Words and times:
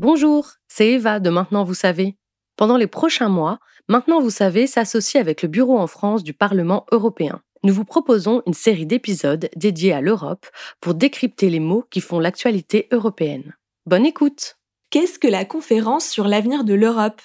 Bonjour, 0.00 0.52
c'est 0.66 0.92
Eva 0.92 1.20
de 1.20 1.28
Maintenant 1.28 1.62
vous 1.62 1.74
savez. 1.74 2.16
Pendant 2.56 2.78
les 2.78 2.86
prochains 2.86 3.28
mois, 3.28 3.58
Maintenant 3.86 4.22
vous 4.22 4.30
savez 4.30 4.66
s'associe 4.66 5.20
avec 5.20 5.42
le 5.42 5.48
Bureau 5.48 5.78
en 5.78 5.86
France 5.86 6.24
du 6.24 6.32
Parlement 6.32 6.86
européen. 6.90 7.42
Nous 7.64 7.74
vous 7.74 7.84
proposons 7.84 8.42
une 8.46 8.54
série 8.54 8.86
d'épisodes 8.86 9.50
dédiés 9.56 9.92
à 9.92 10.00
l'Europe 10.00 10.46
pour 10.80 10.94
décrypter 10.94 11.50
les 11.50 11.60
mots 11.60 11.84
qui 11.90 12.00
font 12.00 12.18
l'actualité 12.18 12.88
européenne. 12.92 13.54
Bonne 13.84 14.06
écoute 14.06 14.56
Qu'est-ce 14.88 15.18
que 15.18 15.28
la 15.28 15.44
conférence 15.44 16.08
sur 16.08 16.26
l'avenir 16.26 16.64
de 16.64 16.72
l'Europe? 16.72 17.20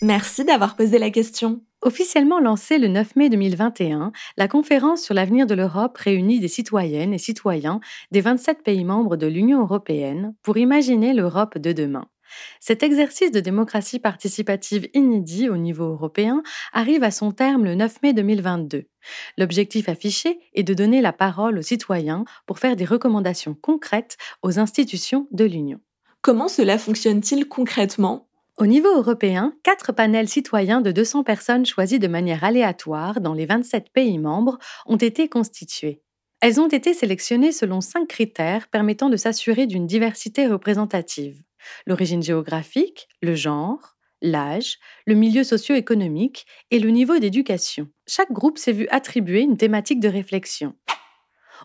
Merci 0.00 0.46
d'avoir 0.46 0.76
posé 0.76 0.98
la 0.98 1.10
question. 1.10 1.60
Officiellement 1.86 2.40
lancée 2.40 2.78
le 2.78 2.88
9 2.88 3.14
mai 3.14 3.28
2021, 3.28 4.10
la 4.36 4.48
conférence 4.48 5.04
sur 5.04 5.14
l'avenir 5.14 5.46
de 5.46 5.54
l'Europe 5.54 5.96
réunit 5.96 6.40
des 6.40 6.48
citoyennes 6.48 7.14
et 7.14 7.18
citoyens 7.18 7.78
des 8.10 8.20
27 8.20 8.64
pays 8.64 8.82
membres 8.82 9.14
de 9.14 9.28
l'Union 9.28 9.60
européenne 9.60 10.34
pour 10.42 10.56
imaginer 10.56 11.14
l'Europe 11.14 11.58
de 11.58 11.70
demain. 11.70 12.08
Cet 12.58 12.82
exercice 12.82 13.30
de 13.30 13.38
démocratie 13.38 14.00
participative 14.00 14.88
inédit 14.94 15.48
au 15.48 15.56
niveau 15.56 15.84
européen 15.84 16.42
arrive 16.72 17.04
à 17.04 17.12
son 17.12 17.30
terme 17.30 17.62
le 17.62 17.76
9 17.76 18.02
mai 18.02 18.12
2022. 18.14 18.86
L'objectif 19.38 19.88
affiché 19.88 20.40
est 20.54 20.64
de 20.64 20.74
donner 20.74 21.00
la 21.00 21.12
parole 21.12 21.56
aux 21.56 21.62
citoyens 21.62 22.24
pour 22.46 22.58
faire 22.58 22.74
des 22.74 22.84
recommandations 22.84 23.54
concrètes 23.54 24.16
aux 24.42 24.58
institutions 24.58 25.28
de 25.30 25.44
l'Union. 25.44 25.78
Comment 26.20 26.48
cela 26.48 26.78
fonctionne-t-il 26.78 27.46
concrètement? 27.46 28.25
Au 28.58 28.66
niveau 28.66 28.88
européen, 28.96 29.52
quatre 29.62 29.92
panels 29.92 30.28
citoyens 30.28 30.80
de 30.80 30.90
200 30.90 31.24
personnes 31.24 31.66
choisies 31.66 31.98
de 31.98 32.08
manière 32.08 32.42
aléatoire 32.42 33.20
dans 33.20 33.34
les 33.34 33.44
27 33.44 33.90
pays 33.92 34.18
membres 34.18 34.56
ont 34.86 34.96
été 34.96 35.28
constitués. 35.28 36.00
Elles 36.40 36.58
ont 36.58 36.68
été 36.68 36.94
sélectionnées 36.94 37.52
selon 37.52 37.82
cinq 37.82 38.08
critères 38.08 38.68
permettant 38.68 39.10
de 39.10 39.16
s'assurer 39.18 39.66
d'une 39.66 39.86
diversité 39.86 40.46
représentative. 40.46 41.42
L'origine 41.86 42.22
géographique, 42.22 43.08
le 43.20 43.34
genre, 43.34 43.96
l'âge, 44.22 44.78
le 45.06 45.14
milieu 45.14 45.44
socio-économique 45.44 46.46
et 46.70 46.78
le 46.78 46.88
niveau 46.88 47.18
d'éducation. 47.18 47.88
Chaque 48.06 48.32
groupe 48.32 48.56
s'est 48.56 48.72
vu 48.72 48.88
attribuer 48.88 49.42
une 49.42 49.58
thématique 49.58 50.00
de 50.00 50.08
réflexion. 50.08 50.74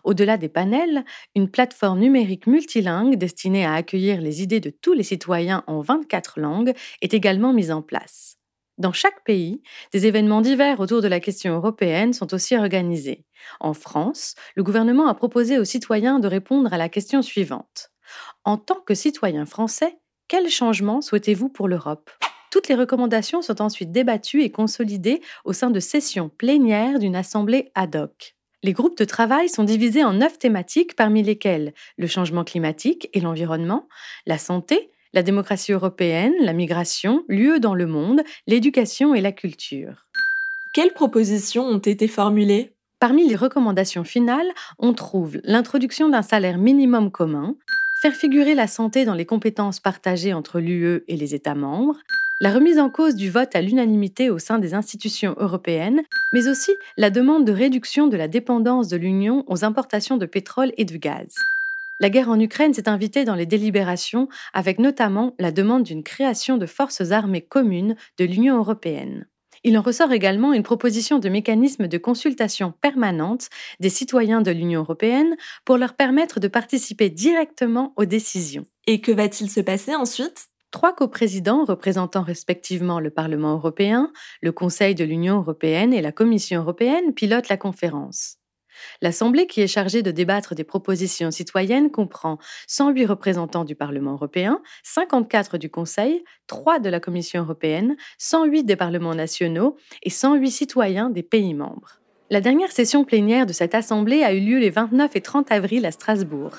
Au-delà 0.04 0.36
des 0.36 0.48
panels, 0.48 1.04
une 1.34 1.50
plateforme 1.50 2.00
numérique 2.00 2.46
multilingue 2.46 3.16
destinée 3.16 3.64
à 3.64 3.74
accueillir 3.74 4.20
les 4.20 4.42
idées 4.42 4.60
de 4.60 4.70
tous 4.70 4.92
les 4.92 5.02
citoyens 5.02 5.64
en 5.66 5.80
24 5.80 6.40
langues 6.40 6.74
est 7.00 7.14
également 7.14 7.52
mise 7.52 7.70
en 7.70 7.82
place. 7.82 8.38
Dans 8.78 8.92
chaque 8.92 9.22
pays, 9.24 9.62
des 9.92 10.06
événements 10.06 10.40
divers 10.40 10.80
autour 10.80 11.02
de 11.02 11.08
la 11.08 11.20
question 11.20 11.54
européenne 11.54 12.12
sont 12.12 12.32
aussi 12.32 12.56
organisés. 12.56 13.24
En 13.60 13.74
France, 13.74 14.34
le 14.56 14.62
gouvernement 14.62 15.08
a 15.08 15.14
proposé 15.14 15.58
aux 15.58 15.64
citoyens 15.64 16.18
de 16.18 16.26
répondre 16.26 16.72
à 16.72 16.78
la 16.78 16.88
question 16.88 17.22
suivante. 17.22 17.90
En 18.44 18.56
tant 18.56 18.80
que 18.80 18.94
citoyen 18.94 19.46
français, 19.46 19.98
quels 20.26 20.48
changements 20.48 21.02
souhaitez-vous 21.02 21.50
pour 21.50 21.68
l'Europe? 21.68 22.10
Toutes 22.50 22.68
les 22.68 22.74
recommandations 22.74 23.42
sont 23.42 23.60
ensuite 23.60 23.92
débattues 23.92 24.42
et 24.42 24.50
consolidées 24.50 25.20
au 25.44 25.52
sein 25.52 25.70
de 25.70 25.80
sessions 25.80 26.28
plénières 26.28 26.98
d'une 26.98 27.16
assemblée 27.16 27.70
ad 27.74 27.96
hoc. 27.96 28.36
Les 28.64 28.72
groupes 28.72 28.96
de 28.96 29.04
travail 29.04 29.48
sont 29.48 29.64
divisés 29.64 30.04
en 30.04 30.12
neuf 30.12 30.38
thématiques 30.38 30.94
parmi 30.94 31.24
lesquelles 31.24 31.74
le 31.98 32.06
changement 32.06 32.44
climatique 32.44 33.08
et 33.12 33.20
l'environnement, 33.20 33.88
la 34.24 34.38
santé, 34.38 34.90
la 35.12 35.24
démocratie 35.24 35.72
européenne, 35.72 36.32
la 36.40 36.52
migration, 36.52 37.24
l'UE 37.28 37.58
dans 37.58 37.74
le 37.74 37.86
monde, 37.86 38.22
l'éducation 38.46 39.16
et 39.16 39.20
la 39.20 39.32
culture. 39.32 40.06
Quelles 40.74 40.92
propositions 40.92 41.64
ont 41.64 41.78
été 41.78 42.06
formulées? 42.06 42.72
Parmi 43.00 43.28
les 43.28 43.34
recommandations 43.34 44.04
finales, 44.04 44.52
on 44.78 44.94
trouve 44.94 45.38
l'introduction 45.42 46.08
d'un 46.08 46.22
salaire 46.22 46.58
minimum 46.58 47.10
commun, 47.10 47.56
faire 48.00 48.14
figurer 48.14 48.54
la 48.54 48.68
santé 48.68 49.04
dans 49.04 49.14
les 49.14 49.26
compétences 49.26 49.80
partagées 49.80 50.34
entre 50.34 50.60
l'UE 50.60 51.02
et 51.08 51.16
les 51.16 51.34
États 51.34 51.56
membres, 51.56 51.98
la 52.42 52.52
remise 52.52 52.80
en 52.80 52.90
cause 52.90 53.14
du 53.14 53.30
vote 53.30 53.54
à 53.54 53.62
l'unanimité 53.62 54.28
au 54.28 54.40
sein 54.40 54.58
des 54.58 54.74
institutions 54.74 55.36
européennes, 55.38 56.02
mais 56.32 56.48
aussi 56.48 56.72
la 56.96 57.08
demande 57.08 57.44
de 57.44 57.52
réduction 57.52 58.08
de 58.08 58.16
la 58.16 58.26
dépendance 58.26 58.88
de 58.88 58.96
l'Union 58.96 59.44
aux 59.46 59.64
importations 59.64 60.16
de 60.16 60.26
pétrole 60.26 60.72
et 60.76 60.84
de 60.84 60.96
gaz. 60.96 61.36
La 62.00 62.10
guerre 62.10 62.30
en 62.30 62.40
Ukraine 62.40 62.74
s'est 62.74 62.88
invitée 62.88 63.24
dans 63.24 63.36
les 63.36 63.46
délibérations 63.46 64.28
avec 64.54 64.80
notamment 64.80 65.36
la 65.38 65.52
demande 65.52 65.84
d'une 65.84 66.02
création 66.02 66.56
de 66.58 66.66
forces 66.66 67.12
armées 67.12 67.42
communes 67.42 67.94
de 68.18 68.24
l'Union 68.24 68.58
européenne. 68.58 69.24
Il 69.62 69.78
en 69.78 69.82
ressort 69.82 70.10
également 70.10 70.52
une 70.52 70.64
proposition 70.64 71.20
de 71.20 71.28
mécanisme 71.28 71.86
de 71.86 71.96
consultation 71.96 72.74
permanente 72.80 73.50
des 73.78 73.88
citoyens 73.88 74.42
de 74.42 74.50
l'Union 74.50 74.80
européenne 74.80 75.36
pour 75.64 75.76
leur 75.76 75.94
permettre 75.94 76.40
de 76.40 76.48
participer 76.48 77.08
directement 77.08 77.92
aux 77.94 78.04
décisions. 78.04 78.66
Et 78.88 79.00
que 79.00 79.12
va-t-il 79.12 79.48
se 79.48 79.60
passer 79.60 79.94
ensuite? 79.94 80.48
Trois 80.72 80.94
coprésidents 80.94 81.64
représentant 81.64 82.22
respectivement 82.22 82.98
le 82.98 83.10
Parlement 83.10 83.52
européen, 83.52 84.10
le 84.40 84.52
Conseil 84.52 84.94
de 84.94 85.04
l'Union 85.04 85.36
européenne 85.36 85.92
et 85.92 86.00
la 86.00 86.12
Commission 86.12 86.62
européenne 86.62 87.12
pilotent 87.12 87.50
la 87.50 87.58
conférence. 87.58 88.38
L'Assemblée 89.02 89.46
qui 89.46 89.60
est 89.60 89.66
chargée 89.66 90.02
de 90.02 90.10
débattre 90.10 90.54
des 90.54 90.64
propositions 90.64 91.30
citoyennes 91.30 91.90
comprend 91.90 92.38
108 92.68 93.04
représentants 93.04 93.66
du 93.66 93.74
Parlement 93.74 94.14
européen, 94.14 94.62
54 94.82 95.58
du 95.58 95.68
Conseil, 95.68 96.24
3 96.46 96.78
de 96.78 96.88
la 96.88 97.00
Commission 97.00 97.42
européenne, 97.42 97.94
108 98.16 98.64
des 98.64 98.76
parlements 98.76 99.14
nationaux 99.14 99.76
et 100.02 100.10
108 100.10 100.50
citoyens 100.50 101.10
des 101.10 101.22
pays 101.22 101.52
membres. 101.52 102.00
La 102.30 102.40
dernière 102.40 102.72
session 102.72 103.04
plénière 103.04 103.44
de 103.44 103.52
cette 103.52 103.74
Assemblée 103.74 104.22
a 104.22 104.32
eu 104.32 104.40
lieu 104.40 104.58
les 104.58 104.70
29 104.70 105.16
et 105.16 105.20
30 105.20 105.52
avril 105.52 105.84
à 105.84 105.90
Strasbourg. 105.90 106.56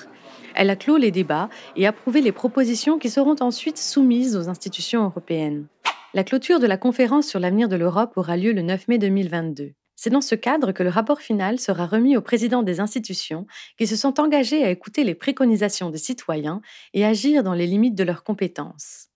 Elle 0.54 0.70
a 0.70 0.76
clos 0.76 0.96
les 0.96 1.10
débats 1.10 1.50
et 1.74 1.86
approuvé 1.86 2.20
les 2.20 2.32
propositions 2.32 2.98
qui 2.98 3.10
seront 3.10 3.36
ensuite 3.40 3.76
soumises 3.76 4.36
aux 4.36 4.48
institutions 4.48 5.04
européennes. 5.04 5.66
La 6.14 6.22
clôture 6.22 6.60
de 6.60 6.66
la 6.66 6.76
conférence 6.76 7.26
sur 7.26 7.40
l'avenir 7.40 7.68
de 7.68 7.74
l'Europe 7.74 8.12
aura 8.16 8.36
lieu 8.36 8.52
le 8.52 8.62
9 8.62 8.86
mai 8.86 8.98
2022. 8.98 9.72
C'est 9.96 10.10
dans 10.10 10.20
ce 10.20 10.36
cadre 10.36 10.70
que 10.70 10.84
le 10.84 10.90
rapport 10.90 11.20
final 11.20 11.58
sera 11.58 11.86
remis 11.86 12.16
aux 12.16 12.20
présidents 12.20 12.62
des 12.62 12.78
institutions 12.78 13.46
qui 13.78 13.88
se 13.88 13.96
sont 13.96 14.20
engagés 14.20 14.64
à 14.64 14.70
écouter 14.70 15.02
les 15.02 15.14
préconisations 15.14 15.90
des 15.90 15.98
citoyens 15.98 16.60
et 16.92 17.04
agir 17.04 17.42
dans 17.42 17.54
les 17.54 17.66
limites 17.66 17.96
de 17.96 18.04
leurs 18.04 18.22
compétences. 18.22 19.08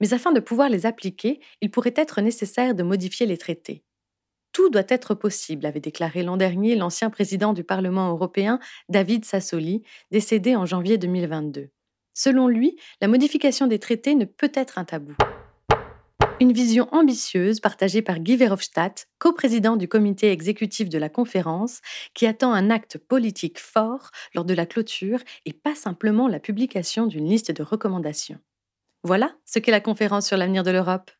Mais 0.00 0.14
afin 0.14 0.32
de 0.32 0.40
pouvoir 0.40 0.70
les 0.70 0.86
appliquer, 0.86 1.40
il 1.60 1.70
pourrait 1.70 1.94
être 1.96 2.22
nécessaire 2.22 2.74
de 2.74 2.82
modifier 2.82 3.26
les 3.26 3.38
traités. 3.38 3.82
Tout 4.56 4.70
doit 4.70 4.84
être 4.88 5.14
possible, 5.14 5.66
avait 5.66 5.80
déclaré 5.80 6.22
l'an 6.22 6.38
dernier 6.38 6.76
l'ancien 6.76 7.10
président 7.10 7.52
du 7.52 7.62
Parlement 7.62 8.08
européen, 8.08 8.58
David 8.88 9.26
Sassoli, 9.26 9.82
décédé 10.10 10.56
en 10.56 10.64
janvier 10.64 10.96
2022. 10.96 11.68
Selon 12.14 12.48
lui, 12.48 12.78
la 13.02 13.08
modification 13.08 13.66
des 13.66 13.78
traités 13.78 14.14
ne 14.14 14.24
peut 14.24 14.50
être 14.54 14.78
un 14.78 14.86
tabou. 14.86 15.12
Une 16.40 16.52
vision 16.52 16.88
ambitieuse 16.90 17.60
partagée 17.60 18.00
par 18.00 18.18
Guy 18.18 18.36
Verhofstadt, 18.36 19.08
coprésident 19.18 19.76
du 19.76 19.88
comité 19.88 20.32
exécutif 20.32 20.88
de 20.88 20.96
la 20.96 21.10
conférence, 21.10 21.82
qui 22.14 22.26
attend 22.26 22.54
un 22.54 22.70
acte 22.70 22.96
politique 22.96 23.58
fort 23.58 24.10
lors 24.34 24.46
de 24.46 24.54
la 24.54 24.64
clôture 24.64 25.18
et 25.44 25.52
pas 25.52 25.74
simplement 25.74 26.28
la 26.28 26.40
publication 26.40 27.06
d'une 27.06 27.28
liste 27.28 27.52
de 27.52 27.62
recommandations. 27.62 28.38
Voilà 29.04 29.36
ce 29.44 29.58
qu'est 29.58 29.70
la 29.70 29.80
conférence 29.80 30.26
sur 30.26 30.38
l'avenir 30.38 30.62
de 30.62 30.70
l'Europe. 30.70 31.10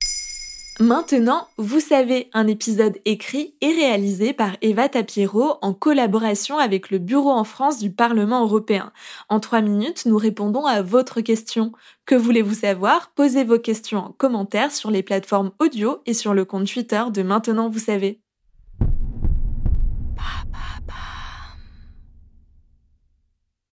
Maintenant, 0.79 1.49
vous 1.57 1.81
savez, 1.81 2.29
un 2.35 2.47
épisode 2.47 2.99
écrit 3.07 3.55
et 3.63 3.73
réalisé 3.73 4.35
par 4.35 4.59
Eva 4.61 4.91
Tapiero 4.91 5.55
en 5.63 5.73
collaboration 5.73 6.59
avec 6.59 6.91
le 6.91 6.99
Bureau 6.99 7.31
en 7.31 7.45
France 7.45 7.79
du 7.79 7.91
Parlement 7.91 8.43
européen. 8.43 8.93
En 9.31 9.41
trois 9.41 9.63
minutes, 9.63 10.05
nous 10.05 10.19
répondons 10.19 10.67
à 10.67 10.83
votre 10.83 11.23
question. 11.23 11.73
Que 12.05 12.15
voulez-vous 12.15 12.57
savoir? 12.57 13.11
Posez 13.15 13.45
vos 13.45 13.59
questions 13.59 14.01
en 14.01 14.13
commentaire 14.13 14.71
sur 14.71 14.91
les 14.91 15.03
plateformes 15.03 15.53
audio 15.61 16.03
et 16.05 16.13
sur 16.13 16.35
le 16.35 16.45
compte 16.45 16.71
Twitter 16.71 17.05
de 17.11 17.23
Maintenant, 17.23 17.71
vous 17.71 17.79
savez. 17.79 18.21